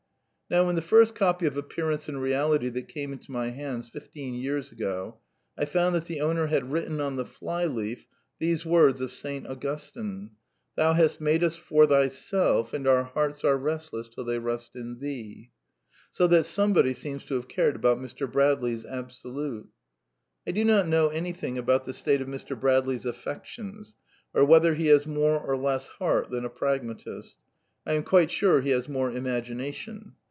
[0.51, 4.33] "Now in the first copy of A'p'pearance and Reality that came into my hands, fifteen
[4.33, 5.19] years ago,
[5.57, 9.45] I found that the owner had written on the fly leaf these words of Saint
[9.45, 9.51] y.
[9.51, 10.31] Augustine:"
[10.75, 14.39] Thou hast made us for Thyself, and ouf— "J ^ hearts are restless till they
[14.39, 15.51] rest in Thee."
[16.09, 18.29] So that some' body seems to have cared about Mr.
[18.29, 19.69] Bradley's Absolute.
[20.45, 22.59] I do not know anything about the state of Mr.
[22.59, 23.95] Bradley's affections,
[24.33, 27.37] or whether he has more or less" heart" than a pragmatist;
[27.85, 30.15] I am quite sure he has more imagination.